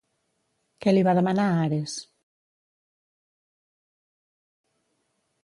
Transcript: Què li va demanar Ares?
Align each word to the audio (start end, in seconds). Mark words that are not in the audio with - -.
Què 0.85 0.93
li 0.95 1.03
va 1.07 1.13
demanar 1.17 1.45
Ares? 1.65 1.99